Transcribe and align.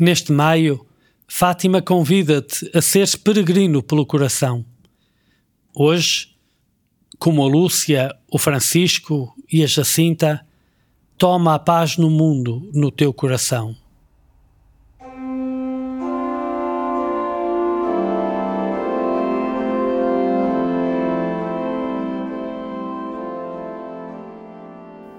Neste 0.00 0.30
maio, 0.30 0.86
Fátima 1.26 1.82
convida-te 1.82 2.70
a 2.72 2.80
seres 2.80 3.16
peregrino 3.16 3.82
pelo 3.82 4.06
coração. 4.06 4.64
Hoje, 5.74 6.36
como 7.18 7.42
a 7.42 7.48
Lúcia, 7.48 8.14
o 8.30 8.38
Francisco 8.38 9.34
e 9.52 9.64
a 9.64 9.66
Jacinta, 9.66 10.46
toma 11.18 11.56
a 11.56 11.58
paz 11.58 11.96
no 11.96 12.08
mundo 12.08 12.70
no 12.72 12.92
teu 12.92 13.12
coração. 13.12 13.74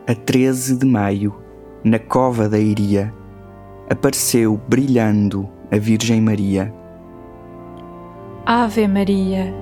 A 0.08 0.16
13 0.16 0.78
de 0.78 0.86
maio, 0.86 1.36
na 1.84 2.00
cova 2.00 2.48
da 2.48 2.58
Iria, 2.58 3.14
apareceu 3.90 4.60
brilhando 4.68 5.50
a 5.72 5.78
Virgem 5.78 6.22
Maria. 6.22 6.72
Ave 8.46 8.88
Maria, 8.88 9.54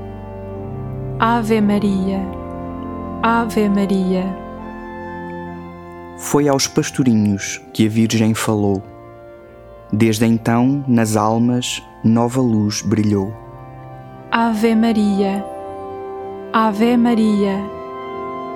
Ave 1.19 1.61
Maria, 1.61 2.19
Ave 3.23 3.69
Maria. 3.69 4.25
Foi 6.17 6.47
aos 6.47 6.67
pastorinhos 6.67 7.61
que 7.73 7.86
a 7.86 7.89
Virgem 7.89 8.34
falou. 8.34 8.84
Desde 9.92 10.25
então, 10.25 10.84
nas 10.88 11.16
almas, 11.16 11.81
nova 12.03 12.41
luz 12.41 12.81
brilhou. 12.81 13.34
Ave 14.31 14.75
Maria, 14.75 15.44
Ave 16.52 16.97
Maria, 16.97 17.58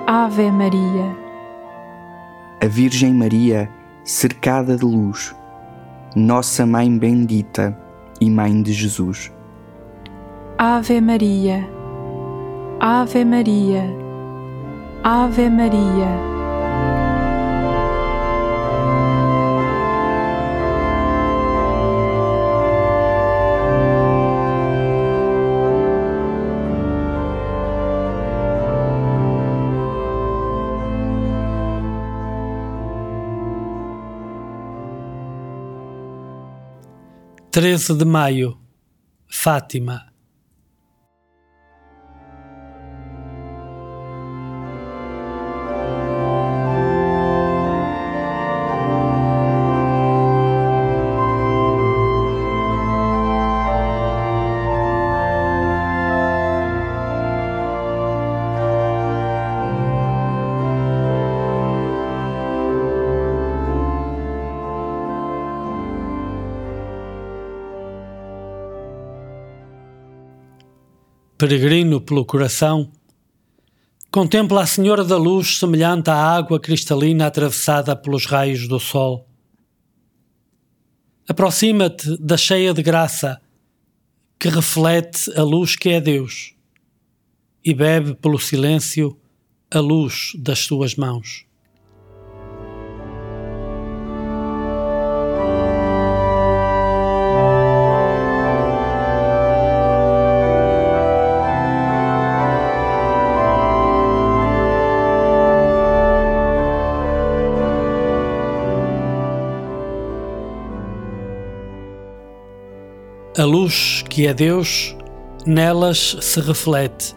Ave 0.06 0.50
Maria. 0.50 1.16
A 2.60 2.66
Virgem 2.66 3.14
Maria, 3.14 3.70
cercada 4.04 4.76
de 4.76 4.84
luz, 4.84 5.34
nossa 6.14 6.66
Mãe 6.66 6.96
bendita 6.96 7.76
e 8.20 8.28
Mãe 8.30 8.62
de 8.62 8.72
Jesus. 8.72 9.32
Ave 10.58 11.00
Maria, 11.00 11.68
Ave 12.78 13.24
Maria, 13.24 13.84
Ave 15.02 15.48
Maria. 15.48 16.31
Treze 37.52 37.92
de 37.92 38.06
Maio, 38.06 38.58
Fátima 39.28 40.10
peregrino 71.42 72.00
pelo 72.00 72.24
coração, 72.24 72.92
contempla 74.12 74.62
a 74.62 74.66
Senhora 74.66 75.02
da 75.02 75.16
Luz 75.16 75.58
semelhante 75.58 76.08
à 76.08 76.14
água 76.14 76.60
cristalina 76.60 77.26
atravessada 77.26 77.96
pelos 77.96 78.26
raios 78.26 78.68
do 78.68 78.78
sol. 78.78 79.26
Aproxima-te 81.26 82.16
da 82.18 82.36
cheia 82.36 82.72
de 82.72 82.80
graça, 82.80 83.42
que 84.38 84.48
reflete 84.48 85.36
a 85.36 85.42
luz 85.42 85.74
que 85.74 85.88
é 85.88 86.00
Deus, 86.00 86.54
e 87.64 87.74
bebe 87.74 88.14
pelo 88.14 88.38
silêncio 88.38 89.18
a 89.68 89.80
luz 89.80 90.34
das 90.38 90.60
suas 90.60 90.94
mãos. 90.94 91.44
Que 114.12 114.26
é 114.26 114.34
Deus, 114.34 114.94
nelas 115.46 116.18
se 116.20 116.38
reflete 116.38 117.16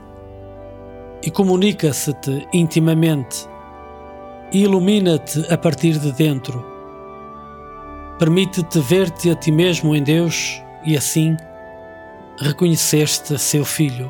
e 1.22 1.29
comunica-se-te 1.29 2.47
intimamente 2.53 3.50
e 4.50 4.63
ilumina-te 4.63 5.45
a 5.51 5.57
partir 5.57 6.00
de 6.00 6.13
dentro. 6.13 6.66
Permite-te 8.17 8.79
ver-te 8.79 9.29
a 9.29 9.35
ti 9.35 9.51
mesmo 9.51 9.94
em 9.94 10.01
Deus 10.01 10.63
e 10.85 10.95
assim 10.95 11.35
reconheceste 12.39 13.38
seu 13.38 13.66
filho. 13.66 14.09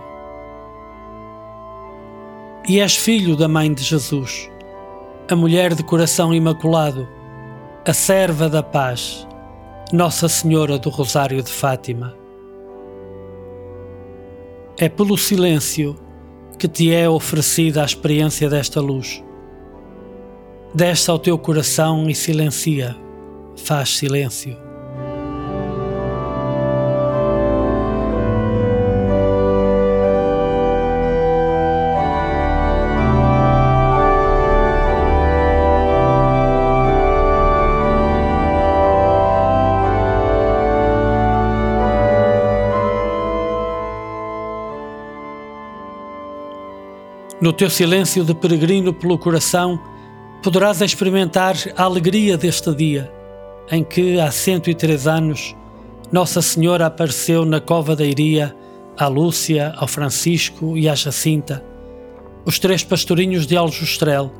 E 2.69 2.79
és 2.79 2.95
filho 2.95 3.35
da 3.35 3.47
Mãe 3.47 3.73
de 3.73 3.81
Jesus, 3.81 4.47
a 5.27 5.35
mulher 5.35 5.73
de 5.73 5.81
coração 5.81 6.31
imaculado, 6.35 7.09
a 7.83 7.93
serva 7.93 8.47
da 8.47 8.61
paz 8.61 9.27
nossa 9.91 10.29
Senhora 10.29 10.77
do 10.77 10.91
Rosário 10.91 11.41
de 11.41 11.51
Fátima. 11.51 12.24
É 14.77 14.89
pelo 14.89 15.17
silêncio 15.17 15.95
que 16.59 16.67
te 16.67 16.93
é 16.93 17.09
oferecida 17.09 17.81
a 17.81 17.85
experiência 17.85 18.49
desta 18.49 18.81
luz. 18.81 19.23
Desce 20.73 21.09
ao 21.09 21.17
teu 21.17 21.37
coração 21.37 22.09
e 22.09 22.15
silencia, 22.15 22.95
faz 23.55 23.97
silêncio. 23.97 24.64
No 47.41 47.51
teu 47.51 47.69
silêncio 47.69 48.23
de 48.23 48.33
peregrino 48.33 48.93
pelo 48.93 49.17
coração, 49.17 49.77
poderás 50.41 50.79
experimentar 50.79 51.55
a 51.75 51.83
alegria 51.83 52.37
deste 52.37 52.73
dia, 52.73 53.11
em 53.69 53.83
que, 53.83 54.17
há 54.19 54.31
103 54.31 55.05
anos, 55.05 55.53
Nossa 56.09 56.41
Senhora 56.41 56.85
apareceu 56.85 57.43
na 57.43 57.59
cova 57.59 57.93
da 57.93 58.05
Iria 58.05 58.55
à 58.97 59.07
Lúcia, 59.07 59.73
ao 59.75 59.87
Francisco 59.87 60.77
e 60.77 60.87
à 60.87 60.95
Jacinta, 60.95 61.61
os 62.45 62.57
três 62.57 62.85
pastorinhos 62.85 63.45
de 63.45 63.57
Aljustrel, 63.57 64.31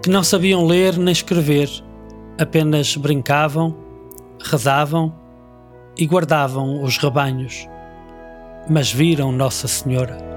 que 0.00 0.08
não 0.08 0.22
sabiam 0.22 0.64
ler 0.64 0.96
nem 0.96 1.10
escrever, 1.10 1.68
apenas 2.38 2.94
brincavam, 2.94 3.76
rezavam 4.38 5.12
e 5.98 6.06
guardavam 6.06 6.84
os 6.84 6.98
rebanhos. 6.98 7.66
Mas 8.70 8.92
viram 8.92 9.32
Nossa 9.32 9.66
Senhora. 9.66 10.31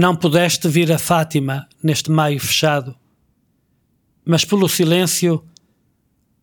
Não 0.00 0.14
pudeste 0.14 0.68
vir 0.68 0.92
a 0.92 0.96
Fátima 0.96 1.68
neste 1.82 2.08
maio 2.08 2.38
fechado, 2.38 2.94
mas 4.24 4.44
pelo 4.44 4.68
silêncio 4.68 5.44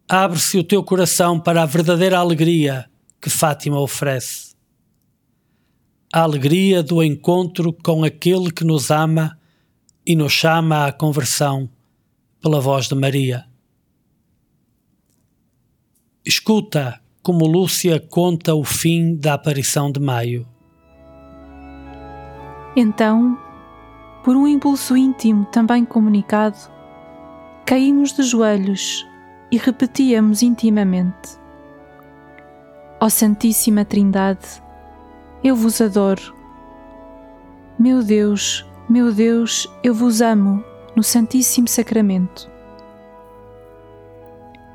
abre-se 0.09 0.57
o 0.57 0.63
teu 0.63 0.83
coração 0.83 1.39
para 1.39 1.63
a 1.63 1.65
verdadeira 1.65 2.19
alegria 2.19 2.91
que 3.21 3.29
Fátima 3.29 3.79
oferece. 3.79 4.53
A 6.11 6.19
alegria 6.19 6.83
do 6.83 7.01
encontro 7.01 7.71
com 7.71 8.03
aquele 8.03 8.51
que 8.51 8.65
nos 8.65 8.91
ama 8.91 9.39
e 10.05 10.17
nos 10.17 10.33
chama 10.33 10.87
à 10.87 10.91
conversão 10.91 11.69
pela 12.41 12.59
voz 12.59 12.89
de 12.89 12.95
Maria. 12.95 13.45
Escuta 16.25 16.99
como 17.23 17.47
Lúcia 17.47 18.01
conta 18.01 18.53
o 18.53 18.65
fim 18.65 19.15
da 19.15 19.35
aparição 19.35 19.89
de 19.89 20.01
Maio. 20.01 20.45
Então, 22.75 23.44
por 24.25 24.35
um 24.35 24.47
impulso 24.47 24.97
íntimo 24.97 25.45
também 25.45 25.85
comunicado, 25.85 26.57
caímos 27.63 28.11
de 28.11 28.23
joelhos 28.23 29.07
e 29.51 29.57
repetíamos 29.57 30.41
intimamente: 30.41 31.37
Ó 32.99 33.07
Santíssima 33.07 33.85
Trindade, 33.85 34.63
eu 35.43 35.55
vos 35.55 35.79
adoro. 35.79 36.33
Meu 37.77 38.01
Deus, 38.01 38.65
meu 38.89 39.13
Deus, 39.13 39.71
eu 39.83 39.93
vos 39.93 40.21
amo 40.21 40.63
no 40.95 41.03
Santíssimo 41.03 41.67
Sacramento. 41.67 42.49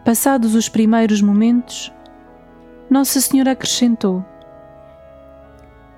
Passados 0.04 0.54
os 0.54 0.68
primeiros 0.68 1.20
momentos, 1.20 1.92
Nossa 2.88 3.20
Senhora 3.20 3.50
acrescentou: 3.50 4.24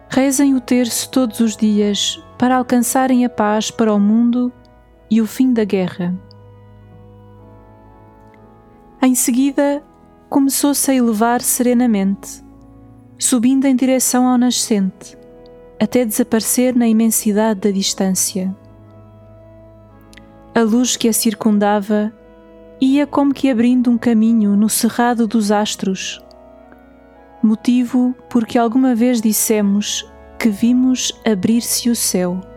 Rezem 0.08 0.54
o 0.54 0.60
terço 0.60 1.10
todos 1.10 1.40
os 1.40 1.54
dias 1.54 2.18
para 2.42 2.56
alcançarem 2.56 3.24
a 3.24 3.30
paz 3.30 3.70
para 3.70 3.94
o 3.94 4.00
mundo 4.00 4.52
e 5.08 5.20
o 5.20 5.26
fim 5.28 5.52
da 5.52 5.62
guerra. 5.62 6.12
Em 9.00 9.14
seguida, 9.14 9.80
começou-se 10.28 10.90
a 10.90 10.94
elevar 10.96 11.40
serenamente, 11.40 12.44
subindo 13.16 13.66
em 13.66 13.76
direção 13.76 14.26
ao 14.26 14.36
nascente, 14.36 15.16
até 15.80 16.04
desaparecer 16.04 16.74
na 16.74 16.88
imensidade 16.88 17.60
da 17.60 17.70
distância. 17.70 18.52
A 20.52 20.62
luz 20.62 20.96
que 20.96 21.06
a 21.06 21.12
circundava 21.12 22.12
ia 22.80 23.06
como 23.06 23.32
que 23.32 23.48
abrindo 23.50 23.88
um 23.88 23.96
caminho 23.96 24.56
no 24.56 24.68
cerrado 24.68 25.28
dos 25.28 25.52
astros, 25.52 26.20
motivo 27.40 28.16
porque 28.28 28.58
alguma 28.58 28.96
vez 28.96 29.20
dissemos 29.20 30.11
que 30.42 30.50
vimos 30.50 31.12
abrir-se 31.24 31.88
o 31.88 31.94
céu. 31.94 32.51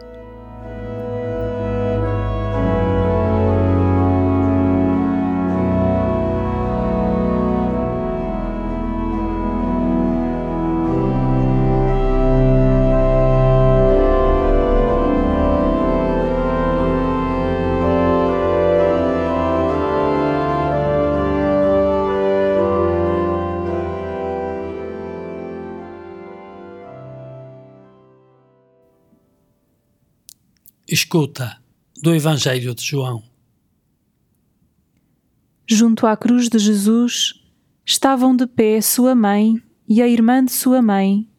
Escuta 31.06 31.62
do 32.02 32.16
Evangelho 32.16 32.74
de 32.74 32.84
João. 32.84 33.22
Junto 35.68 36.08
à 36.08 36.18
cruz 36.18 36.50
de 36.50 36.58
Jesus 36.58 37.46
estavam 37.86 38.36
de 38.36 38.48
pé 38.48 38.82
sua 38.82 39.14
mãe 39.14 39.62
e 39.88 40.02
a 40.02 40.08
irmã 40.08 40.44
de 40.44 40.52
sua 40.52 40.82
mãe, 40.82 41.30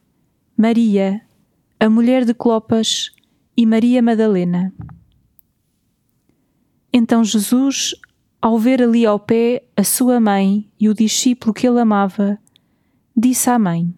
Maria, 0.56 1.20
a 1.80 1.90
mulher 1.90 2.24
de 2.24 2.32
Clopas 2.32 3.10
e 3.56 3.66
Maria 3.66 4.00
Madalena. 4.00 4.72
Então 6.92 7.24
Jesus, 7.24 7.92
ao 8.40 8.60
ver 8.60 8.80
ali 8.80 9.04
ao 9.04 9.18
pé 9.18 9.64
a 9.76 9.82
sua 9.82 10.20
mãe 10.20 10.70
e 10.78 10.88
o 10.88 10.94
discípulo 10.94 11.52
que 11.52 11.66
ele 11.66 11.80
amava, 11.80 12.38
disse 13.16 13.50
à 13.50 13.58
mãe: 13.58 13.92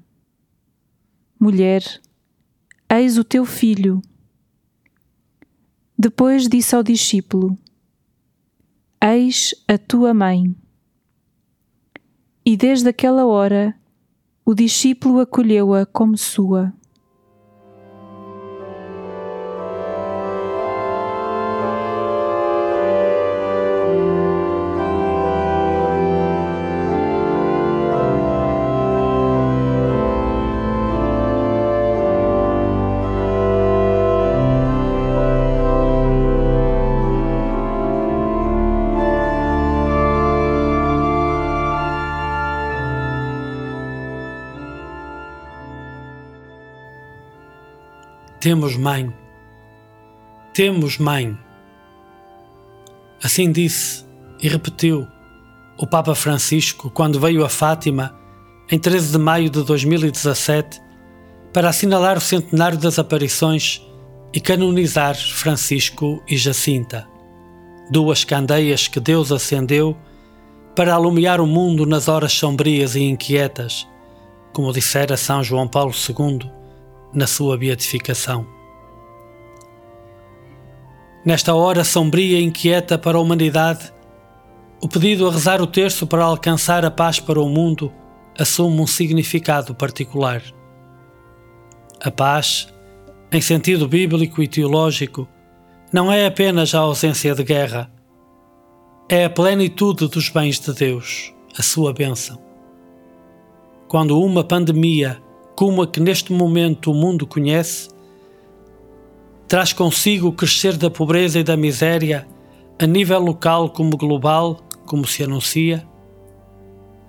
Mulher, 1.38 1.82
eis 2.88 3.18
o 3.18 3.22
teu 3.22 3.44
filho. 3.44 4.00
Depois 6.00 6.46
disse 6.46 6.76
ao 6.76 6.82
discípulo: 6.84 7.58
Eis 9.02 9.52
a 9.66 9.76
tua 9.76 10.14
mãe. 10.14 10.54
E 12.46 12.56
desde 12.56 12.88
aquela 12.88 13.26
hora 13.26 13.74
o 14.44 14.54
discípulo 14.54 15.18
acolheu-a 15.18 15.84
como 15.84 16.16
sua. 16.16 16.72
Temos 48.48 48.78
mãe. 48.78 49.12
Temos 50.54 50.96
mãe. 50.96 51.36
Assim 53.22 53.52
disse 53.52 54.06
e 54.40 54.48
repetiu 54.48 55.06
o 55.76 55.86
Papa 55.86 56.14
Francisco 56.14 56.88
quando 56.88 57.20
veio 57.20 57.44
a 57.44 57.50
Fátima 57.50 58.18
em 58.72 58.78
13 58.78 59.12
de 59.12 59.18
maio 59.18 59.50
de 59.50 59.62
2017 59.62 60.80
para 61.52 61.68
assinalar 61.68 62.16
o 62.16 62.22
centenário 62.22 62.78
das 62.78 62.98
aparições 62.98 63.86
e 64.32 64.40
canonizar 64.40 65.14
Francisco 65.14 66.22
e 66.26 66.34
Jacinta, 66.34 67.06
duas 67.90 68.24
candeias 68.24 68.88
que 68.88 68.98
Deus 68.98 69.30
acendeu 69.30 69.94
para 70.74 70.94
alumiar 70.94 71.38
o 71.38 71.46
mundo 71.46 71.84
nas 71.84 72.08
horas 72.08 72.32
sombrias 72.32 72.96
e 72.96 73.02
inquietas, 73.02 73.86
como 74.54 74.72
dissera 74.72 75.18
São 75.18 75.44
João 75.44 75.68
Paulo 75.68 75.92
II 75.92 76.56
na 77.12 77.26
sua 77.26 77.56
beatificação. 77.56 78.46
Nesta 81.24 81.54
hora 81.54 81.84
sombria 81.84 82.38
e 82.38 82.44
inquieta 82.44 82.96
para 82.96 83.18
a 83.18 83.20
humanidade, 83.20 83.92
o 84.80 84.88
pedido 84.88 85.28
a 85.28 85.32
rezar 85.32 85.60
o 85.60 85.66
terço 85.66 86.06
para 86.06 86.24
alcançar 86.24 86.84
a 86.84 86.90
paz 86.90 87.18
para 87.18 87.40
o 87.40 87.48
mundo 87.48 87.92
assume 88.38 88.80
um 88.80 88.86
significado 88.86 89.74
particular. 89.74 90.42
A 92.00 92.10
paz, 92.10 92.72
em 93.32 93.40
sentido 93.40 93.88
bíblico 93.88 94.40
e 94.42 94.46
teológico, 94.46 95.28
não 95.92 96.12
é 96.12 96.26
apenas 96.26 96.74
a 96.74 96.78
ausência 96.78 97.34
de 97.34 97.42
guerra, 97.42 97.90
é 99.08 99.24
a 99.24 99.30
plenitude 99.30 100.06
dos 100.06 100.28
bens 100.28 100.60
de 100.60 100.72
Deus, 100.72 101.34
a 101.58 101.62
sua 101.62 101.92
bênção. 101.92 102.38
Quando 103.88 104.20
uma 104.20 104.44
pandemia 104.44 105.20
como 105.58 105.82
a 105.82 105.88
que 105.88 105.98
neste 105.98 106.32
momento 106.32 106.92
o 106.92 106.94
mundo 106.94 107.26
conhece, 107.26 107.88
traz 109.48 109.72
consigo 109.72 110.28
o 110.28 110.32
crescer 110.32 110.76
da 110.76 110.88
pobreza 110.88 111.40
e 111.40 111.42
da 111.42 111.56
miséria 111.56 112.28
a 112.78 112.86
nível 112.86 113.18
local 113.18 113.68
como 113.70 113.96
global, 113.96 114.60
como 114.86 115.04
se 115.04 115.24
anuncia. 115.24 115.84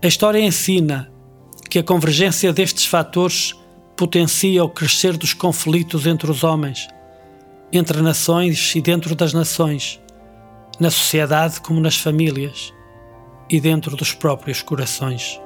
A 0.02 0.08
história 0.08 0.40
ensina 0.40 1.12
que 1.70 1.78
a 1.78 1.84
convergência 1.84 2.52
destes 2.52 2.88
fatores 2.88 3.54
potencia 3.96 4.64
o 4.64 4.70
crescer 4.70 5.16
dos 5.16 5.36
conflitos 5.36 6.08
entre 6.08 6.32
os 6.32 6.44
homens, 6.44 6.88
entre 7.72 8.02
nações 8.02 8.74
e 8.76 8.82
dentro 8.82 9.14
das 9.14 9.32
nações, 9.32 10.02
na 10.80 10.90
sociedade 10.90 11.62
como 11.62 11.80
nas 11.80 11.98
famílias 11.98 12.74
e 13.48 13.62
dentro 13.62 13.96
dos 13.96 14.12
próprios 14.12 14.64
corações. 14.64 15.40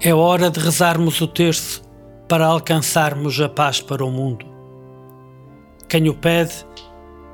É 0.00 0.14
hora 0.14 0.48
de 0.48 0.60
rezarmos 0.60 1.20
o 1.20 1.26
terço 1.26 1.82
para 2.28 2.46
alcançarmos 2.46 3.40
a 3.40 3.48
paz 3.48 3.80
para 3.80 4.04
o 4.04 4.12
mundo. 4.12 4.46
Quem 5.88 6.08
o 6.08 6.14
pede 6.14 6.64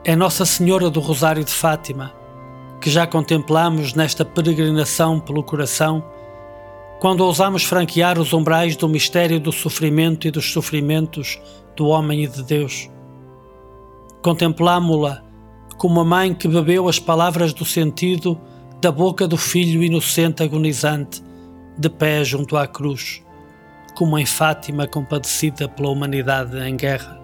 é 0.03 0.17
Nossa 0.17 0.47
Senhora 0.47 0.89
do 0.89 0.99
Rosário 0.99 1.45
de 1.45 1.51
Fátima, 1.51 2.15
que 2.81 2.89
já 2.89 3.07
contemplamos 3.07 3.93
nesta 3.93 4.25
peregrinação 4.25 5.21
pelo 5.21 5.43
coração, 5.43 6.03
quando 7.01 7.21
ousamos 7.21 7.65
franquear 7.65 8.19
os 8.19 8.33
umbrais 8.33 8.77
do 8.77 8.89
mistério 8.89 9.39
do 9.39 9.53
sofrimento 9.53 10.27
e 10.27 10.31
dos 10.31 10.51
sofrimentos 10.51 11.39
do 11.77 11.89
homem 11.89 12.25
e 12.25 12.27
de 12.27 12.43
Deus. 12.43 12.89
Contemplamo-la 14.23 15.23
como 15.77 16.01
a 16.01 16.05
mãe 16.05 16.33
que 16.33 16.49
bebeu 16.49 16.89
as 16.89 16.99
palavras 16.99 17.53
do 17.53 17.67
sentido 17.67 18.41
da 18.81 18.91
boca 18.91 19.29
do 19.29 19.37
filho 19.37 19.83
inocente 19.83 20.43
agonizante 20.43 21.23
de 21.77 21.89
pé 21.89 22.25
junto 22.25 22.57
à 22.57 22.67
cruz, 22.67 23.23
como 23.95 24.19
em 24.19 24.27
Fátima 24.27 24.87
compadecida 24.87 25.69
pela 25.69 25.91
humanidade 25.91 26.57
em 26.59 26.77
guerra. 26.77 27.21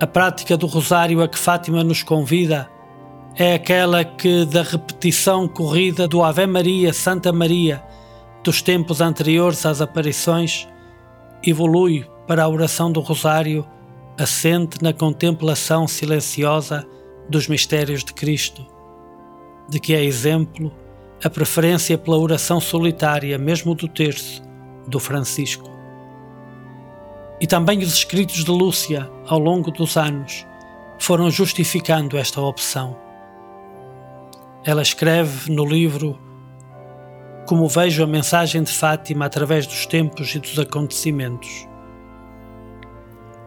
A 0.00 0.06
prática 0.06 0.56
do 0.56 0.66
Rosário 0.66 1.22
a 1.22 1.28
que 1.28 1.38
Fátima 1.38 1.84
nos 1.84 2.02
convida 2.02 2.68
é 3.36 3.54
aquela 3.54 4.04
que, 4.04 4.44
da 4.44 4.62
repetição 4.62 5.48
corrida 5.48 6.06
do 6.06 6.22
Ave 6.22 6.46
Maria, 6.46 6.92
Santa 6.92 7.32
Maria, 7.32 7.82
dos 8.42 8.60
tempos 8.60 9.00
anteriores 9.00 9.64
às 9.64 9.80
aparições, 9.80 10.68
evolui 11.42 12.06
para 12.26 12.44
a 12.44 12.48
oração 12.48 12.92
do 12.92 13.00
Rosário, 13.00 13.66
assente 14.18 14.82
na 14.82 14.92
contemplação 14.92 15.88
silenciosa 15.88 16.86
dos 17.28 17.48
mistérios 17.48 18.04
de 18.04 18.12
Cristo, 18.12 18.64
de 19.68 19.80
que 19.80 19.94
é 19.94 20.04
exemplo 20.04 20.72
a 21.24 21.30
preferência 21.30 21.96
pela 21.96 22.18
oração 22.18 22.60
solitária, 22.60 23.38
mesmo 23.38 23.74
do 23.74 23.88
terço, 23.88 24.42
do 24.86 25.00
Francisco. 25.00 25.70
E 27.40 27.46
também 27.46 27.78
os 27.78 27.94
escritos 27.94 28.44
de 28.44 28.50
Lúcia, 28.50 29.10
ao 29.26 29.38
longo 29.38 29.70
dos 29.70 29.96
anos, 29.96 30.46
foram 30.98 31.30
justificando 31.30 32.18
esta 32.18 32.42
opção. 32.42 32.94
Ela 34.64 34.82
escreve 34.82 35.50
no 35.50 35.64
livro 35.64 36.18
Como 37.46 37.66
vejo 37.68 38.04
a 38.04 38.06
mensagem 38.06 38.62
de 38.62 38.72
Fátima 38.72 39.24
através 39.24 39.66
dos 39.66 39.86
tempos 39.86 40.34
e 40.34 40.38
dos 40.38 40.58
acontecimentos. 40.58 41.66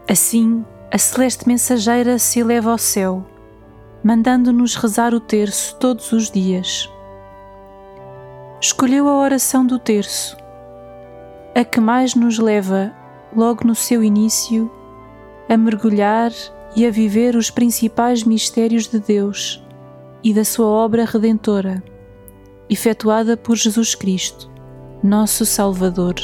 Assim, 0.09 0.65
a 0.91 0.97
celeste 0.97 1.47
mensageira 1.47 2.17
se 2.17 2.39
eleva 2.39 2.71
ao 2.71 2.77
céu, 2.79 3.23
mandando-nos 4.03 4.73
rezar 4.75 5.13
o 5.13 5.19
terço 5.19 5.75
todos 5.75 6.11
os 6.11 6.31
dias. 6.31 6.89
Escolheu 8.59 9.07
a 9.07 9.19
oração 9.19 9.63
do 9.63 9.77
terço, 9.77 10.35
a 11.53 11.63
que 11.63 11.79
mais 11.79 12.15
nos 12.15 12.39
leva, 12.39 12.91
logo 13.35 13.63
no 13.63 13.75
seu 13.75 14.03
início, 14.03 14.71
a 15.47 15.55
mergulhar 15.55 16.31
e 16.75 16.83
a 16.83 16.89
viver 16.89 17.35
os 17.35 17.51
principais 17.51 18.23
mistérios 18.23 18.87
de 18.87 18.99
Deus 18.99 19.63
e 20.23 20.33
da 20.33 20.43
sua 20.43 20.65
obra 20.65 21.05
redentora, 21.05 21.83
efetuada 22.67 23.37
por 23.37 23.55
Jesus 23.55 23.93
Cristo, 23.93 24.49
nosso 25.03 25.45
Salvador. 25.45 26.15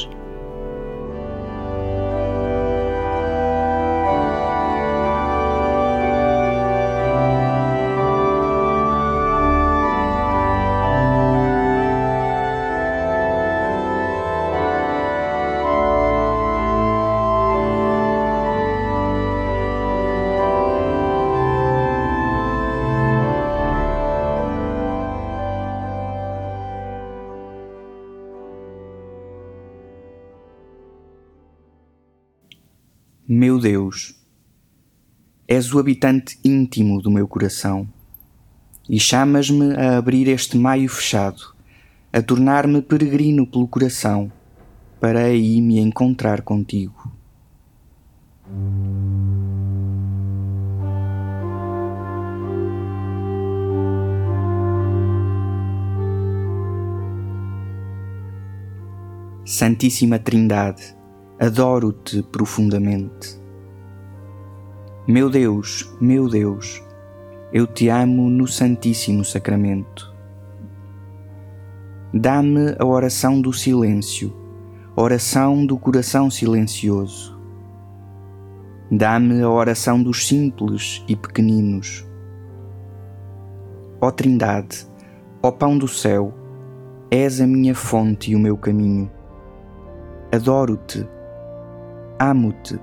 Meu 33.44 33.60
Deus, 33.60 34.16
és 35.46 35.74
o 35.74 35.78
habitante 35.78 36.40
íntimo 36.46 37.02
do 37.02 37.12
meu 37.12 37.28
coração 37.28 37.86
e 38.90 38.98
chamas-me 38.98 39.76
a 39.76 39.98
abrir 39.98 40.30
este 40.30 40.56
maio 40.56 40.88
fechado, 40.88 41.54
a 42.14 42.22
tornar-me 42.22 42.82
peregrino 42.82 43.46
pelo 43.46 43.68
coração, 43.68 44.32
para 44.98 45.26
aí 45.26 45.60
me 45.60 45.78
encontrar 45.78 46.42
contigo. 46.42 47.12
Santíssima 59.44 60.18
Trindade, 60.18 60.96
adoro-te 61.44 62.24
profundamente. 62.24 63.38
Meu 65.06 65.30
Deus, 65.30 65.94
meu 66.00 66.30
Deus, 66.30 66.82
eu 67.52 67.68
te 67.68 67.90
amo 67.90 68.30
no 68.30 68.48
Santíssimo 68.48 69.26
Sacramento. 69.26 70.16
Dá-me 72.14 72.78
a 72.80 72.86
oração 72.86 73.42
do 73.42 73.52
silêncio, 73.52 74.34
oração 74.96 75.66
do 75.66 75.78
coração 75.78 76.32
silencioso. 76.32 77.38
Dá-me 78.90 79.42
a 79.42 79.50
oração 79.50 80.02
dos 80.02 80.26
simples 80.26 81.04
e 81.10 81.16
pequeninos. 81.18 82.08
Ó 84.00 84.10
Trindade, 84.12 84.88
ó 85.42 85.52
Pão 85.52 85.78
do 85.78 85.90
céu, 85.90 86.34
és 87.12 87.42
a 87.42 87.46
minha 87.46 87.76
fonte 87.76 88.32
e 88.32 88.36
o 88.38 88.40
meu 88.40 88.56
caminho. 88.56 89.12
Adoro-te 90.32 91.06
Amo-te. 92.26 92.80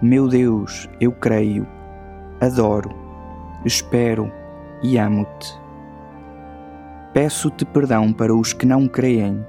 Meu 0.00 0.28
Deus, 0.28 0.88
eu 1.00 1.10
creio, 1.10 1.66
adoro, 2.40 2.90
espero 3.64 4.30
e 4.84 4.96
amo-te. 4.96 5.52
Peço-te 7.12 7.64
perdão 7.64 8.12
para 8.12 8.32
os 8.32 8.52
que 8.52 8.64
não 8.64 8.86
creem, 8.86 9.44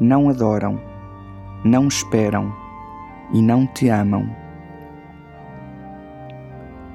não 0.00 0.30
adoram, 0.30 0.80
não 1.62 1.86
esperam 1.86 2.50
e 3.30 3.42
não 3.42 3.66
te 3.66 3.90
amam. 3.90 4.26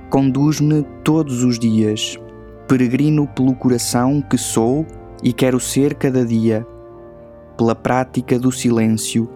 Conduz-me 0.09 0.81
todos 1.03 1.43
os 1.43 1.59
dias, 1.59 2.17
peregrino 2.67 3.27
pelo 3.27 3.53
coração 3.53 4.19
que 4.19 4.35
sou 4.35 4.83
e 5.21 5.31
quero 5.31 5.59
ser 5.59 5.93
cada 5.93 6.25
dia, 6.25 6.65
pela 7.55 7.75
prática 7.75 8.39
do 8.39 8.51
silêncio 8.51 9.29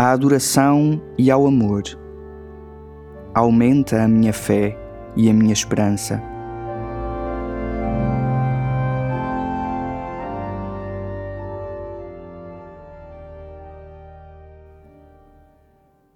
à 0.00 0.12
adoração 0.12 0.98
e 1.18 1.30
ao 1.30 1.46
amor. 1.46 1.82
Aumenta 3.34 4.02
a 4.02 4.08
minha 4.08 4.32
fé 4.32 4.74
e 5.14 5.28
a 5.28 5.34
minha 5.34 5.52
esperança. 5.52 6.22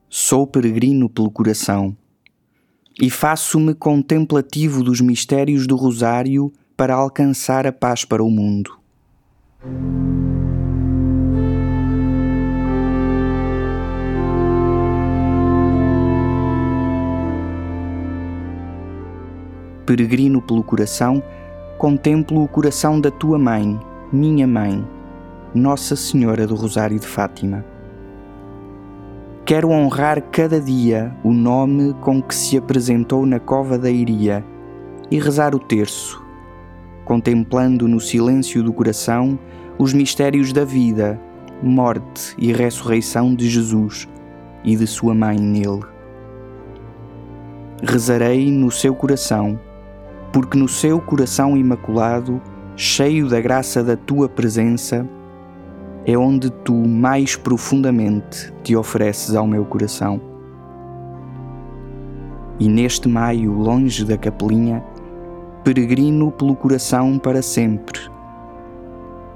Sou 0.08 0.46
peregrino 0.46 1.10
pelo 1.10 1.30
coração 1.30 1.94
e 2.98 3.10
faço-me 3.10 3.74
contemplativo 3.74 4.82
dos 4.82 5.02
mistérios 5.02 5.66
do 5.66 5.76
Rosário 5.76 6.50
para 6.74 6.94
alcançar 6.94 7.66
a 7.66 7.72
paz 7.72 8.02
para 8.02 8.24
o 8.24 8.30
mundo. 8.30 8.78
Peregrino 19.84 20.40
pelo 20.40 20.62
coração, 20.62 21.22
contemplo 21.78 22.42
o 22.42 22.48
coração 22.48 23.00
da 23.00 23.10
tua 23.10 23.38
mãe, 23.38 23.78
minha 24.12 24.46
mãe, 24.46 24.86
Nossa 25.54 25.94
Senhora 25.94 26.46
do 26.46 26.54
Rosário 26.54 26.98
de 26.98 27.06
Fátima. 27.06 27.64
Quero 29.44 29.68
honrar 29.68 30.22
cada 30.30 30.58
dia 30.60 31.14
o 31.22 31.32
nome 31.32 31.92
com 32.00 32.22
que 32.22 32.34
se 32.34 32.56
apresentou 32.56 33.26
na 33.26 33.38
cova 33.38 33.78
da 33.78 33.90
Iria 33.90 34.44
e 35.10 35.18
rezar 35.18 35.54
o 35.54 35.58
terço, 35.58 36.24
contemplando 37.04 37.86
no 37.86 38.00
silêncio 38.00 38.62
do 38.62 38.72
coração 38.72 39.38
os 39.78 39.92
mistérios 39.92 40.52
da 40.52 40.64
vida, 40.64 41.20
morte 41.62 42.34
e 42.38 42.52
ressurreição 42.52 43.34
de 43.34 43.48
Jesus 43.48 44.08
e 44.64 44.74
de 44.74 44.86
sua 44.86 45.14
mãe 45.14 45.38
nele. 45.38 45.84
Rezarei 47.82 48.50
no 48.50 48.70
seu 48.70 48.94
coração 48.94 49.60
porque 50.34 50.58
no 50.58 50.66
seu 50.66 51.00
coração 51.00 51.56
imaculado, 51.56 52.42
cheio 52.74 53.28
da 53.28 53.40
graça 53.40 53.84
da 53.84 53.96
tua 53.96 54.28
presença, 54.28 55.08
é 56.04 56.18
onde 56.18 56.50
tu 56.50 56.74
mais 56.74 57.36
profundamente 57.36 58.52
te 58.64 58.74
ofereces 58.74 59.36
ao 59.36 59.46
meu 59.46 59.64
coração. 59.64 60.20
E 62.58 62.68
neste 62.68 63.08
maio, 63.08 63.52
longe 63.52 64.04
da 64.04 64.18
capelinha, 64.18 64.84
peregrino 65.62 66.32
pelo 66.32 66.56
coração 66.56 67.16
para 67.16 67.40
sempre. 67.40 68.00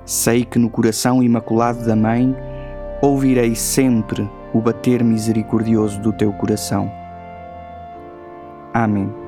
Sei 0.04 0.44
que 0.44 0.58
no 0.58 0.68
coração 0.68 1.22
imaculado 1.22 1.86
da 1.86 1.94
Mãe 1.94 2.34
ouvirei 3.00 3.54
sempre 3.54 4.28
o 4.52 4.60
bater 4.60 5.04
misericordioso 5.04 6.00
do 6.00 6.12
teu 6.12 6.32
coração. 6.32 6.90
Amém. 8.74 9.27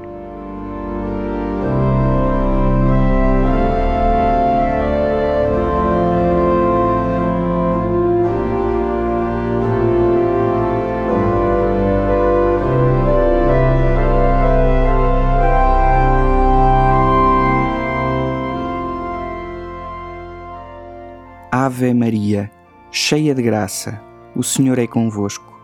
Maria, 22.11 22.51
cheia 22.91 23.33
de 23.33 23.41
graça, 23.41 24.03
o 24.35 24.43
Senhor 24.43 24.81
é 24.81 24.87
convosco. 24.89 25.57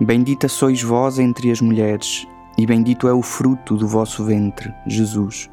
Bendita 0.00 0.48
sois 0.48 0.82
vós 0.82 1.18
entre 1.18 1.50
as 1.50 1.60
mulheres, 1.60 2.26
e 2.56 2.64
bendito 2.64 3.06
é 3.06 3.12
o 3.12 3.20
fruto 3.20 3.76
do 3.76 3.86
vosso 3.86 4.24
ventre, 4.24 4.72
Jesus. 4.86 5.50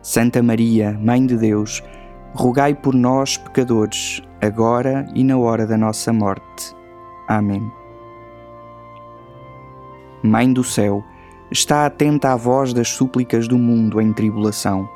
Santa 0.00 0.42
Maria, 0.42 0.98
Mãe 0.98 1.26
de 1.26 1.36
Deus, 1.36 1.82
rogai 2.32 2.74
por 2.74 2.94
nós, 2.94 3.36
pecadores, 3.36 4.22
agora 4.40 5.06
e 5.14 5.22
na 5.22 5.36
hora 5.36 5.66
da 5.66 5.76
nossa 5.76 6.10
morte. 6.10 6.74
Amém. 7.28 7.70
Mãe 10.22 10.50
do 10.50 10.64
céu, 10.64 11.04
está 11.50 11.84
atenta 11.84 12.32
à 12.32 12.36
voz 12.36 12.72
das 12.72 12.88
súplicas 12.88 13.46
do 13.46 13.58
mundo 13.58 14.00
em 14.00 14.10
tribulação. 14.14 14.88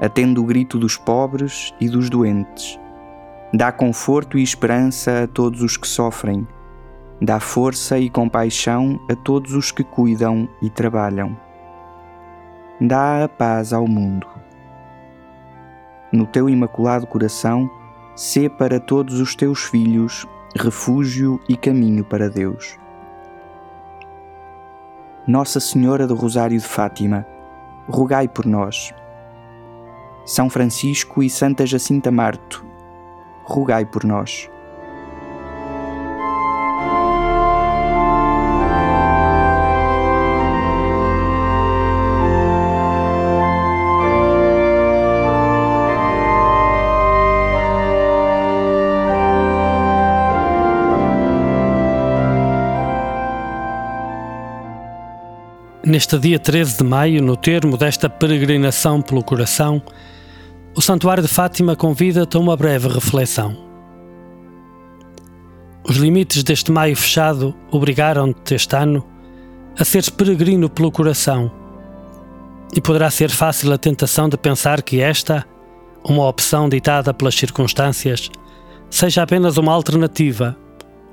Atende 0.00 0.38
o 0.38 0.44
grito 0.44 0.78
dos 0.78 0.96
pobres 0.96 1.74
e 1.80 1.88
dos 1.88 2.10
doentes. 2.10 2.78
Dá 3.52 3.72
conforto 3.72 4.38
e 4.38 4.42
esperança 4.42 5.24
a 5.24 5.26
todos 5.26 5.62
os 5.62 5.76
que 5.76 5.88
sofrem. 5.88 6.46
Dá 7.20 7.40
força 7.40 7.98
e 7.98 8.10
compaixão 8.10 9.00
a 9.10 9.14
todos 9.14 9.54
os 9.54 9.72
que 9.72 9.82
cuidam 9.82 10.48
e 10.60 10.68
trabalham. 10.68 11.36
Dá 12.80 13.24
a 13.24 13.28
paz 13.28 13.72
ao 13.72 13.86
mundo. 13.86 14.26
No 16.12 16.26
teu 16.26 16.48
imaculado 16.48 17.06
coração, 17.06 17.70
sê 18.14 18.48
para 18.48 18.78
todos 18.78 19.18
os 19.18 19.34
teus 19.34 19.64
filhos 19.64 20.26
refúgio 20.54 21.40
e 21.48 21.56
caminho 21.56 22.04
para 22.04 22.28
Deus. 22.28 22.78
Nossa 25.26 25.58
Senhora 25.58 26.06
do 26.06 26.14
Rosário 26.14 26.58
de 26.58 26.64
Fátima, 26.64 27.26
rogai 27.88 28.28
por 28.28 28.46
nós. 28.46 28.94
São 30.26 30.50
Francisco 30.50 31.22
e 31.22 31.30
Santa 31.30 31.64
Jacinta 31.64 32.10
Marto, 32.10 32.66
rogai 33.44 33.86
por 33.86 34.02
nós. 34.02 34.50
Neste 55.84 56.18
dia 56.18 56.40
13 56.40 56.78
de 56.78 56.84
maio, 56.84 57.22
no 57.22 57.36
termo 57.36 57.76
desta 57.76 58.10
peregrinação 58.10 59.00
pelo 59.00 59.22
coração, 59.22 59.80
o 60.76 60.82
Santuário 60.82 61.22
de 61.22 61.28
Fátima 61.28 61.74
convida-te 61.74 62.36
a 62.36 62.40
uma 62.40 62.54
breve 62.54 62.86
reflexão. 62.88 63.56
Os 65.88 65.96
limites 65.96 66.42
deste 66.42 66.70
maio 66.70 66.94
fechado 66.94 67.54
obrigaram-te 67.70 68.54
este 68.54 68.76
ano 68.76 69.02
a 69.78 69.84
seres 69.84 70.10
peregrino 70.10 70.68
pelo 70.68 70.92
coração. 70.92 71.50
E 72.74 72.80
poderá 72.80 73.10
ser 73.10 73.30
fácil 73.30 73.72
a 73.72 73.78
tentação 73.78 74.28
de 74.28 74.36
pensar 74.36 74.82
que 74.82 75.00
esta, 75.00 75.46
uma 76.04 76.28
opção 76.28 76.68
ditada 76.68 77.14
pelas 77.14 77.34
circunstâncias, 77.34 78.30
seja 78.90 79.22
apenas 79.22 79.56
uma 79.56 79.72
alternativa, 79.72 80.54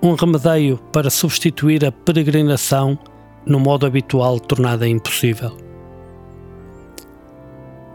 um 0.02 0.14
remedeio 0.14 0.78
para 0.92 1.10
substituir 1.10 1.86
a 1.86 1.92
peregrinação 1.92 3.00
no 3.46 3.62
modo 3.62 3.86
habitual 3.86 4.42
tornada 4.42 4.86
impossível. 4.86 5.73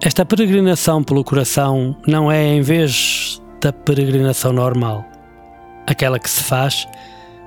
Esta 0.00 0.24
peregrinação 0.24 1.02
pelo 1.02 1.24
coração 1.24 1.96
não 2.06 2.30
é 2.30 2.54
em 2.54 2.62
vez 2.62 3.42
da 3.60 3.72
peregrinação 3.72 4.52
normal, 4.52 5.04
aquela 5.88 6.20
que 6.20 6.30
se 6.30 6.44
faz 6.44 6.86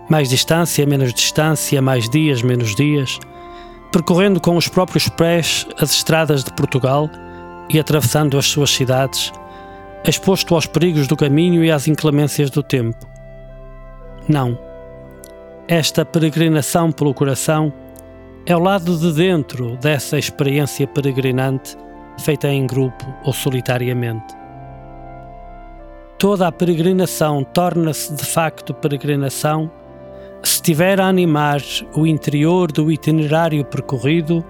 mais 0.10 0.28
distância, 0.28 0.86
menos 0.86 1.14
distância, 1.14 1.82
mais 1.82 2.10
dias, 2.10 2.42
menos 2.42 2.76
dias, 2.76 3.18
percorrendo 3.90 4.42
com 4.42 4.58
os 4.58 4.68
próprios 4.68 5.08
pés 5.08 5.66
as 5.80 5.92
estradas 5.92 6.44
de 6.44 6.52
Portugal 6.52 7.10
e 7.70 7.80
atravessando 7.80 8.38
as 8.38 8.48
suas 8.48 8.70
cidades, 8.70 9.32
exposto 10.06 10.54
aos 10.54 10.66
perigos 10.66 11.08
do 11.08 11.16
caminho 11.16 11.64
e 11.64 11.72
às 11.72 11.88
inclemências 11.88 12.50
do 12.50 12.62
tempo. 12.62 13.08
Não. 14.28 14.60
Esta 15.70 16.04
peregrinação 16.04 16.92
pelo 16.92 17.14
coração 17.14 17.72
é 18.46 18.54
o 18.54 18.60
lado 18.60 18.98
de 18.98 19.14
dentro 19.14 19.78
dessa 19.78 20.20
experiência 20.20 20.86
peregrinante 20.86 21.78
feita 22.20 22.48
em 22.48 22.66
grupo 22.68 23.06
ou 23.24 23.34
solitariamente. 23.34 24.36
Toda 26.18 26.48
a 26.48 26.52
peregrinação 26.52 27.44
torna-se 27.44 28.14
de 28.14 28.24
facto 28.24 28.74
peregrinação 28.74 29.72
se 30.44 30.62
tiver 30.62 31.00
a 31.00 31.08
animar 31.08 31.62
o 31.96 32.06
interior 32.06 32.72
do 32.72 32.92
itinerário 32.92 33.64
percorrido 33.66 34.46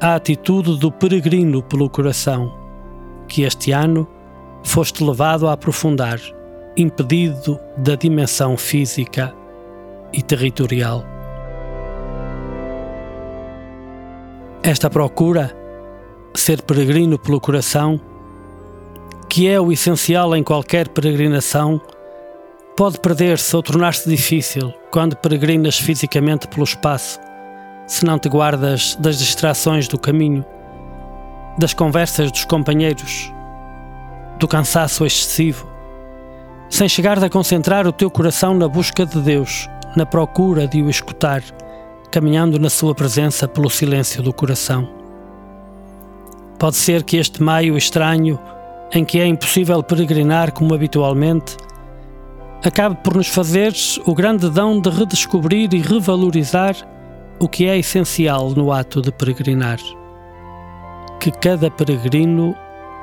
a 0.00 0.16
atitude 0.16 0.78
do 0.78 0.90
peregrino 0.90 1.62
pelo 1.62 1.88
coração, 1.88 2.52
que 3.28 3.42
este 3.42 3.70
ano 3.70 4.08
foste 4.64 5.04
levado 5.04 5.46
a 5.48 5.52
aprofundar, 5.52 6.18
impedido 6.76 7.58
da 7.76 7.94
dimensão 7.94 8.56
física 8.56 9.32
e 10.12 10.20
territorial. 10.20 11.04
Esta 14.62 14.90
procura, 14.90 15.52
ser 16.34 16.62
peregrino 16.62 17.18
pelo 17.18 17.40
coração, 17.40 18.00
que 19.28 19.48
é 19.48 19.60
o 19.60 19.72
essencial 19.72 20.34
em 20.36 20.42
qualquer 20.42 20.88
peregrinação, 20.88 21.80
pode 22.76 22.98
perder-se 22.98 23.54
ou 23.54 23.62
tornar-se 23.62 24.08
difícil 24.08 24.72
quando 24.90 25.16
peregrinas 25.16 25.78
fisicamente 25.78 26.48
pelo 26.48 26.64
espaço, 26.64 27.18
se 27.86 28.04
não 28.04 28.18
te 28.18 28.28
guardas 28.28 28.96
das 28.96 29.18
distrações 29.18 29.88
do 29.88 29.98
caminho, 29.98 30.44
das 31.58 31.74
conversas 31.74 32.30
dos 32.30 32.44
companheiros, 32.44 33.32
do 34.38 34.48
cansaço 34.48 35.04
excessivo, 35.04 35.70
sem 36.68 36.88
chegar 36.88 37.22
a 37.22 37.28
concentrar 37.28 37.86
o 37.86 37.92
teu 37.92 38.10
coração 38.10 38.54
na 38.54 38.66
busca 38.66 39.04
de 39.04 39.20
Deus, 39.20 39.68
na 39.94 40.06
procura 40.06 40.66
de 40.66 40.82
o 40.82 40.88
escutar 40.88 41.42
caminhando 42.10 42.58
na 42.58 42.68
sua 42.68 42.94
presença 42.94 43.48
pelo 43.48 43.70
silêncio 43.70 44.22
do 44.22 44.32
coração. 44.32 45.01
Pode 46.62 46.76
ser 46.76 47.02
que 47.02 47.16
este 47.16 47.42
maio 47.42 47.76
estranho, 47.76 48.38
em 48.94 49.04
que 49.04 49.18
é 49.18 49.26
impossível 49.26 49.82
peregrinar 49.82 50.52
como 50.52 50.72
habitualmente, 50.72 51.56
acabe 52.64 52.94
por 53.02 53.16
nos 53.16 53.26
fazer 53.26 53.74
o 54.06 54.14
grande 54.14 54.48
dão 54.48 54.80
de 54.80 54.88
redescobrir 54.88 55.74
e 55.74 55.78
revalorizar 55.78 56.76
o 57.40 57.48
que 57.48 57.66
é 57.66 57.76
essencial 57.76 58.50
no 58.50 58.70
ato 58.70 59.02
de 59.02 59.10
peregrinar. 59.10 59.80
Que 61.18 61.32
cada 61.32 61.68
peregrino 61.68 62.54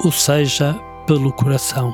o 0.06 0.10
seja 0.10 0.74
pelo 1.06 1.34
coração. 1.34 1.94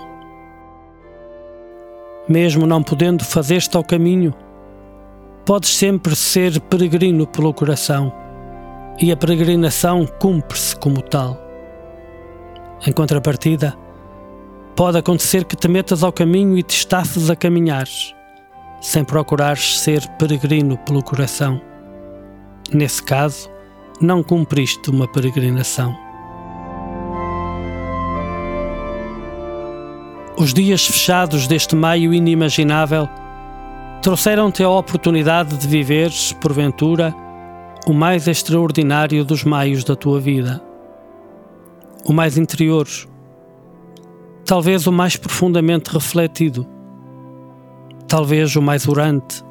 Mesmo 2.29 2.67
não 2.67 2.83
podendo 2.83 3.25
fazer-te 3.25 3.75
ao 3.75 3.83
caminho, 3.83 4.35
podes 5.43 5.75
sempre 5.75 6.15
ser 6.15 6.61
peregrino 6.61 7.25
pelo 7.25 7.51
coração 7.51 8.13
e 9.01 9.11
a 9.11 9.17
peregrinação 9.17 10.05
cumpre-se 10.19 10.75
como 10.75 11.01
tal. 11.01 11.43
Em 12.87 12.91
contrapartida, 12.91 13.75
pode 14.75 14.99
acontecer 14.99 15.43
que 15.45 15.55
te 15.55 15.67
metas 15.67 16.03
ao 16.03 16.13
caminho 16.13 16.55
e 16.55 16.61
te 16.61 16.75
estafes 16.75 17.31
a 17.31 17.35
caminhar, 17.35 17.87
sem 18.79 19.03
procurares 19.03 19.79
ser 19.79 20.07
peregrino 20.19 20.77
pelo 20.77 21.03
coração. 21.03 21.59
Nesse 22.71 23.01
caso, 23.01 23.49
não 23.99 24.21
cumpriste 24.21 24.91
uma 24.91 25.07
peregrinação. 25.07 25.97
Os 30.37 30.53
dias 30.53 30.85
fechados 30.85 31.47
deste 31.47 31.75
maio 31.75 32.13
inimaginável 32.13 33.09
trouxeram-te 34.03 34.61
a 34.61 34.69
oportunidade 34.69 35.57
de 35.57 35.67
viveres, 35.67 36.33
porventura, 36.33 37.15
o 37.87 37.93
mais 37.93 38.27
extraordinário 38.27 39.25
dos 39.25 39.43
maios 39.43 39.83
da 39.83 39.95
tua 39.95 40.19
vida. 40.19 40.61
O 42.07 42.13
mais 42.13 42.37
interior, 42.37 42.87
talvez 44.45 44.85
o 44.85 44.91
mais 44.91 45.17
profundamente 45.17 45.89
refletido, 45.89 46.67
talvez 48.07 48.55
o 48.55 48.61
mais 48.61 48.87
orante, 48.87 49.43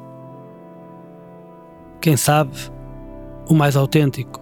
quem 1.99 2.15
sabe, 2.15 2.55
o 3.49 3.53
mais 3.53 3.75
autêntico. 3.75 4.39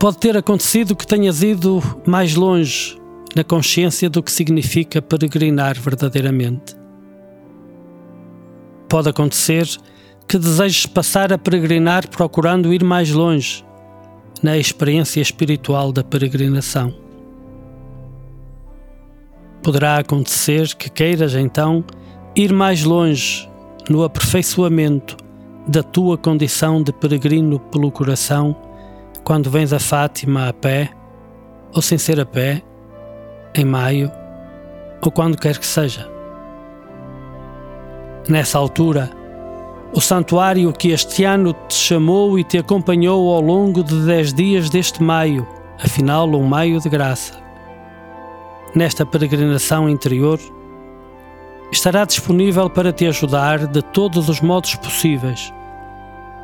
Pode 0.00 0.18
ter 0.18 0.36
acontecido 0.36 0.96
que 0.96 1.06
tenhas 1.06 1.44
ido 1.44 1.80
mais 2.04 2.34
longe 2.34 3.00
na 3.36 3.44
consciência 3.44 4.10
do 4.10 4.24
que 4.24 4.32
significa 4.32 5.00
peregrinar 5.00 5.80
verdadeiramente. 5.80 6.74
Pode 8.88 9.08
acontecer 9.08 9.64
que 10.26 10.38
desejes 10.38 10.86
passar 10.86 11.32
a 11.32 11.38
peregrinar 11.38 12.08
procurando 12.08 12.74
ir 12.74 12.82
mais 12.82 13.12
longe 13.12 13.64
na 14.42 14.56
experiência 14.56 15.20
espiritual 15.20 15.92
da 15.92 16.04
peregrinação. 16.04 16.94
Poderá 19.62 19.98
acontecer 19.98 20.74
que 20.74 20.90
queiras 20.90 21.34
então 21.34 21.84
ir 22.34 22.52
mais 22.52 22.84
longe 22.84 23.48
no 23.88 24.04
aperfeiçoamento 24.04 25.16
da 25.66 25.82
tua 25.82 26.16
condição 26.16 26.82
de 26.82 26.92
peregrino 26.92 27.58
pelo 27.58 27.90
coração 27.90 28.54
quando 29.24 29.50
vens 29.50 29.72
a 29.72 29.80
Fátima 29.80 30.48
a 30.48 30.52
pé 30.52 30.90
ou 31.74 31.82
sem 31.82 31.98
ser 31.98 32.20
a 32.20 32.24
pé, 32.24 32.62
em 33.54 33.64
maio 33.64 34.10
ou 35.02 35.10
quando 35.10 35.36
quer 35.36 35.58
que 35.58 35.66
seja. 35.66 36.08
Nessa 38.28 38.58
altura, 38.58 39.10
o 39.92 40.00
santuário 40.00 40.72
que 40.72 40.90
este 40.90 41.24
ano 41.24 41.52
te 41.52 41.74
chamou 41.74 42.38
e 42.38 42.44
te 42.44 42.58
acompanhou 42.58 43.32
ao 43.32 43.40
longo 43.40 43.82
de 43.82 44.04
dez 44.04 44.32
dias 44.32 44.68
deste 44.68 45.02
maio, 45.02 45.46
afinal 45.82 46.28
um 46.28 46.42
maio 46.42 46.80
de 46.80 46.88
graça. 46.88 47.34
Nesta 48.74 49.06
peregrinação 49.06 49.88
interior, 49.88 50.38
estará 51.72 52.04
disponível 52.04 52.68
para 52.68 52.92
te 52.92 53.06
ajudar 53.06 53.66
de 53.66 53.80
todos 53.80 54.28
os 54.28 54.40
modos 54.40 54.74
possíveis, 54.74 55.52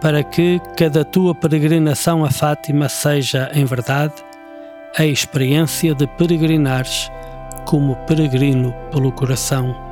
para 0.00 0.22
que 0.22 0.60
cada 0.76 1.04
tua 1.04 1.34
peregrinação 1.34 2.24
a 2.24 2.30
Fátima 2.30 2.88
seja, 2.88 3.50
em 3.54 3.64
verdade, 3.64 4.14
a 4.96 5.04
experiência 5.04 5.94
de 5.94 6.06
peregrinares 6.06 7.10
como 7.64 7.96
peregrino 8.06 8.74
pelo 8.90 9.12
coração. 9.12 9.91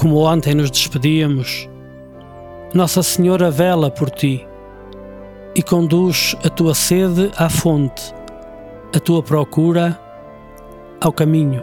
Como 0.00 0.16
ontem 0.24 0.54
nos 0.54 0.70
despedíamos, 0.70 1.68
Nossa 2.72 3.02
Senhora 3.02 3.50
vela 3.50 3.90
por 3.90 4.08
ti 4.08 4.48
e 5.54 5.62
conduz 5.62 6.34
a 6.42 6.48
tua 6.48 6.74
sede 6.74 7.30
à 7.36 7.50
fonte, 7.50 8.14
a 8.96 8.98
tua 8.98 9.22
procura 9.22 10.00
ao 11.02 11.12
caminho, 11.12 11.62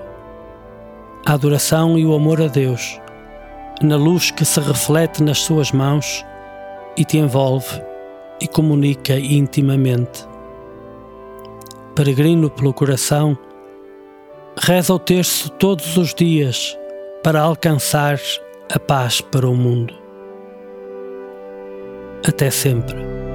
a 1.25 1.33
adoração 1.33 1.97
e 1.97 2.05
o 2.05 2.13
amor 2.13 2.39
a 2.39 2.45
Deus, 2.45 3.01
na 3.81 3.95
luz 3.95 4.29
que 4.29 4.45
se 4.45 4.59
reflete 4.59 5.23
nas 5.23 5.39
suas 5.39 5.71
mãos 5.71 6.23
e 6.95 7.03
te 7.03 7.17
envolve 7.17 7.81
e 8.39 8.47
comunica 8.47 9.17
intimamente. 9.17 10.27
Peregrino 11.95 12.51
pelo 12.51 12.71
coração, 12.71 13.35
reza 14.59 14.93
o 14.93 14.99
terço 14.99 15.49
todos 15.53 15.97
os 15.97 16.13
dias 16.13 16.77
para 17.23 17.41
alcançar 17.41 18.19
a 18.73 18.79
paz 18.79 19.21
para 19.21 19.47
o 19.47 19.55
mundo. 19.55 19.93
Até 22.27 22.49
sempre. 22.49 23.26